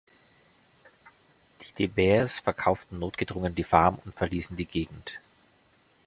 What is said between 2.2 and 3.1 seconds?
verkauften